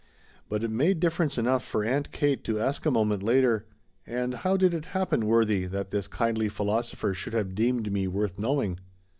But 0.49 0.63
it 0.63 0.71
made 0.71 0.99
difference 0.99 1.37
enough 1.37 1.63
for 1.63 1.83
Aunt 1.83 2.11
Kate 2.11 2.43
to 2.45 2.59
ask 2.59 2.87
a 2.87 2.89
moment 2.89 3.21
later: 3.21 3.67
"And 4.07 4.33
how 4.33 4.57
did 4.57 4.73
it 4.73 4.85
happen, 4.97 5.27
Worthie, 5.27 5.67
that 5.67 5.91
this 5.91 6.07
kindly 6.07 6.49
philosopher 6.49 7.13
should 7.13 7.33
have 7.33 7.53
deemed 7.53 7.91
me 7.93 8.07
worth 8.07 8.39
knowing?" 8.39 8.79